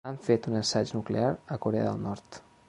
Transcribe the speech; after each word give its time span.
Han 0.09 0.15
fet 0.27 0.47
un 0.51 0.55
assaig 0.59 0.93
nuclear 0.95 1.29
a 1.57 1.59
Corea 1.67 1.87
del 1.91 2.03
Nord 2.09 2.43